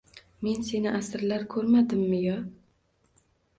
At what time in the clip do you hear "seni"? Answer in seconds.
0.69-0.93